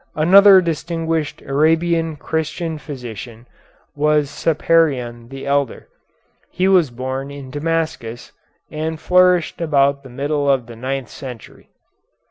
[0.15, 3.47] Another distinguished Arabian Christian physician
[3.95, 5.89] was Serapion the elder.
[6.49, 8.31] He was born in Damascus,
[8.71, 11.69] and flourished about the middle of the ninth century.